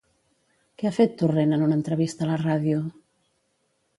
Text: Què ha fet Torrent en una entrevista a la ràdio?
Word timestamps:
Què 0.81 0.87
ha 0.89 0.93
fet 0.95 1.13
Torrent 1.19 1.53
en 1.57 1.67
una 1.67 1.77
entrevista 1.79 2.27
a 2.27 2.31
la 2.31 2.39
ràdio? 2.45 2.83